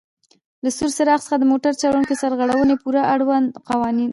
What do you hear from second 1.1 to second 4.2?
څخه د موټر چلوونکي سرغړونې پورې آړوند قوانین: